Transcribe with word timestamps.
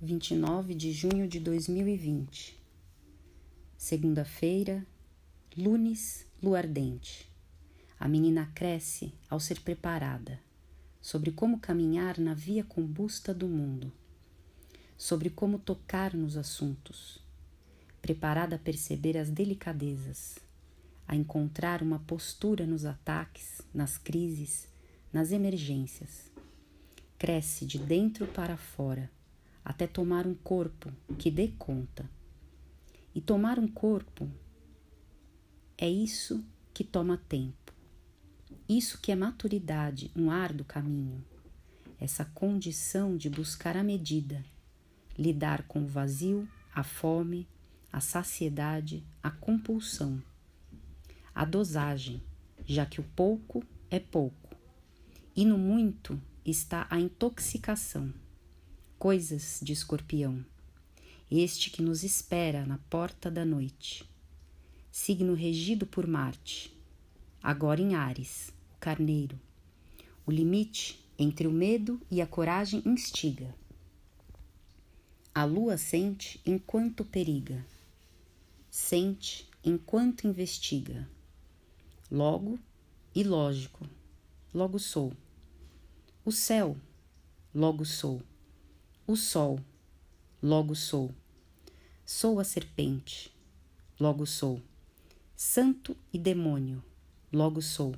29 0.00 0.74
de 0.74 0.90
junho 0.90 1.28
de 1.28 1.38
2020. 1.38 2.58
Segunda-feira, 3.76 4.86
lunes, 5.54 6.24
luardente. 6.42 7.30
A 8.00 8.08
menina 8.08 8.50
cresce 8.54 9.12
ao 9.28 9.38
ser 9.38 9.60
preparada 9.60 10.40
sobre 10.98 11.30
como 11.30 11.60
caminhar 11.60 12.18
na 12.18 12.32
via 12.32 12.64
combusta 12.64 13.34
do 13.34 13.46
mundo, 13.46 13.92
sobre 14.96 15.28
como 15.28 15.58
tocar 15.58 16.14
nos 16.14 16.38
assuntos, 16.38 17.22
preparada 18.00 18.56
a 18.56 18.58
perceber 18.58 19.18
as 19.18 19.28
delicadezas, 19.28 20.38
a 21.06 21.14
encontrar 21.14 21.82
uma 21.82 21.98
postura 21.98 22.66
nos 22.66 22.86
ataques, 22.86 23.60
nas 23.74 23.98
crises, 23.98 24.68
nas 25.12 25.32
emergências. 25.32 26.30
Cresce 27.18 27.66
de 27.66 27.78
dentro 27.78 28.26
para 28.26 28.56
fora 28.56 29.10
até 29.68 29.86
tomar 29.86 30.26
um 30.26 30.34
corpo 30.34 30.90
que 31.18 31.30
dê 31.30 31.48
conta. 31.58 32.08
E 33.14 33.20
tomar 33.20 33.58
um 33.58 33.68
corpo 33.68 34.26
é 35.76 35.88
isso 35.88 36.42
que 36.72 36.82
toma 36.82 37.18
tempo. 37.28 37.74
Isso 38.66 38.98
que 38.98 39.12
é 39.12 39.14
maturidade, 39.14 40.10
um 40.16 40.30
árduo 40.30 40.64
caminho. 40.64 41.22
Essa 42.00 42.24
condição 42.24 43.14
de 43.14 43.28
buscar 43.28 43.76
a 43.76 43.84
medida, 43.84 44.42
lidar 45.18 45.64
com 45.64 45.82
o 45.82 45.86
vazio, 45.86 46.48
a 46.74 46.82
fome, 46.82 47.46
a 47.92 48.00
saciedade, 48.00 49.04
a 49.22 49.30
compulsão, 49.30 50.22
a 51.34 51.44
dosagem, 51.44 52.22
já 52.64 52.86
que 52.86 53.00
o 53.00 53.04
pouco 53.04 53.62
é 53.90 54.00
pouco, 54.00 54.47
e 55.38 55.44
no 55.44 55.56
muito 55.56 56.20
está 56.44 56.88
a 56.90 56.98
intoxicação 56.98 58.12
coisas 58.98 59.60
de 59.62 59.72
escorpião, 59.72 60.44
este 61.30 61.70
que 61.70 61.80
nos 61.80 62.02
espera 62.02 62.66
na 62.66 62.78
porta 62.90 63.30
da 63.30 63.44
noite. 63.44 64.04
Signo 64.90 65.34
regido 65.34 65.86
por 65.86 66.08
Marte, 66.08 66.76
agora 67.40 67.80
em 67.80 67.94
Ares, 67.94 68.52
o 68.74 68.78
carneiro. 68.80 69.38
O 70.26 70.32
limite 70.32 70.98
entre 71.16 71.46
o 71.46 71.52
medo 71.52 72.00
e 72.10 72.20
a 72.20 72.26
coragem 72.26 72.82
instiga. 72.84 73.54
A 75.32 75.44
lua 75.44 75.76
sente 75.76 76.40
enquanto 76.44 77.04
periga, 77.04 77.64
sente 78.68 79.48
enquanto 79.64 80.26
investiga. 80.26 81.08
Logo 82.10 82.58
e 83.14 83.22
lógico, 83.22 83.86
logo 84.52 84.80
sou. 84.80 85.12
O 86.28 86.30
céu, 86.30 86.76
logo 87.54 87.86
sou 87.86 88.20
o 89.06 89.16
sol, 89.16 89.58
logo 90.42 90.74
sou. 90.74 91.10
Sou 92.04 92.38
a 92.38 92.44
serpente, 92.44 93.34
logo 93.98 94.26
sou. 94.26 94.60
Santo 95.34 95.96
e 96.12 96.18
demônio, 96.18 96.84
logo 97.32 97.62
sou. 97.62 97.94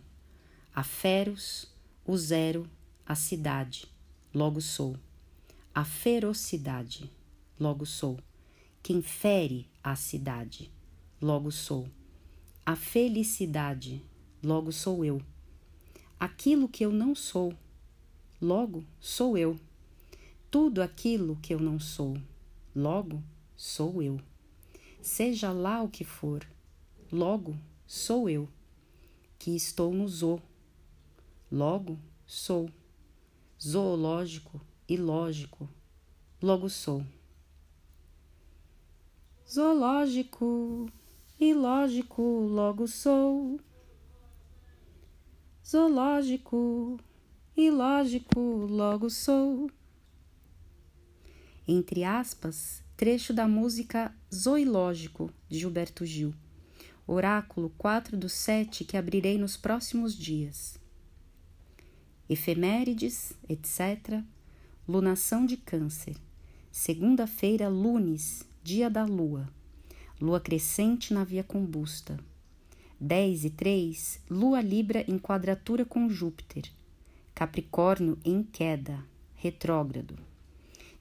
A 0.72 0.84
feros, 0.84 1.74
o 2.06 2.16
zero, 2.16 2.70
a 3.04 3.16
cidade, 3.16 3.88
logo 4.32 4.60
sou. 4.60 4.96
A 5.74 5.84
ferocidade, 5.84 7.10
logo 7.58 7.84
sou. 7.84 8.16
Quem 8.80 9.02
fere 9.02 9.68
a 9.82 9.96
cidade, 9.96 10.70
logo 11.20 11.50
sou. 11.50 11.88
A 12.64 12.76
felicidade, 12.76 14.00
logo 14.40 14.70
sou 14.70 15.04
eu. 15.04 15.20
Aquilo 16.20 16.68
que 16.68 16.84
eu 16.84 16.92
não 16.92 17.12
sou, 17.16 17.52
logo 18.40 18.84
sou 18.98 19.36
eu 19.36 19.58
tudo 20.50 20.82
aquilo 20.82 21.36
que 21.36 21.54
eu 21.54 21.60
não 21.60 21.78
sou. 21.78 22.16
Logo, 22.74 23.22
sou 23.56 24.02
eu. 24.02 24.20
Seja 25.00 25.52
lá 25.52 25.82
o 25.82 25.88
que 25.88 26.04
for, 26.04 26.44
logo 27.10 27.56
sou 27.86 28.28
eu, 28.28 28.48
que 29.38 29.54
estou 29.54 29.94
no 29.94 30.08
zoo. 30.08 30.42
Logo 31.50 31.98
sou. 32.26 32.68
Zoológico 33.62 34.60
e 34.88 34.96
lógico, 34.96 35.68
logo 36.42 36.68
sou. 36.68 37.04
Zoológico 39.48 40.86
e 41.38 41.54
lógico, 41.54 42.22
logo 42.22 42.86
sou. 42.86 43.60
Zoológico 45.64 46.98
e 47.60 47.70
lógico, 47.70 48.40
logo 48.40 49.10
sou 49.10 49.70
entre 51.72 52.02
aspas, 52.02 52.82
trecho 52.96 53.32
da 53.32 53.46
música 53.46 54.12
Zoológico, 54.34 55.30
de 55.48 55.60
Gilberto 55.60 56.04
Gil, 56.04 56.34
oráculo 57.06 57.72
4 57.78 58.16
do 58.16 58.28
7 58.28 58.84
que 58.84 58.96
abrirei 58.96 59.38
nos 59.38 59.56
próximos 59.56 60.18
dias. 60.18 60.80
Efemérides, 62.28 63.34
etc. 63.48 64.20
Lunação 64.88 65.46
de 65.46 65.56
Câncer. 65.56 66.16
Segunda-feira, 66.72 67.68
lunes, 67.68 68.44
dia 68.64 68.90
da 68.90 69.04
lua. 69.04 69.48
Lua 70.20 70.40
crescente 70.40 71.14
na 71.14 71.22
via 71.22 71.44
combusta. 71.44 72.18
10 73.00 73.44
e 73.44 73.50
3, 73.50 74.20
Lua 74.28 74.60
Libra 74.60 75.04
em 75.06 75.18
quadratura 75.18 75.84
com 75.84 76.08
Júpiter. 76.08 76.70
Capricórnio 77.40 78.18
em 78.22 78.42
queda, 78.42 79.02
retrógrado. 79.34 80.14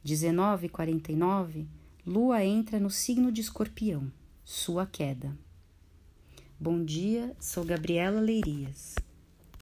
19:49, 0.06 1.68
Lua 2.08 2.46
entra 2.46 2.80
no 2.80 2.90
signo 2.90 3.30
de 3.30 3.42
Escorpião, 3.42 4.10
sua 4.46 4.86
queda. 4.86 5.38
Bom 6.58 6.82
dia, 6.82 7.36
sou 7.42 7.66
Gabriela 7.66 8.22
Leirias. 8.22 8.96